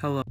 [0.00, 0.22] Hello.